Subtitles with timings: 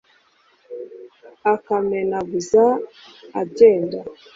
[1.53, 2.65] Akamenaguza
[3.41, 3.99] agenda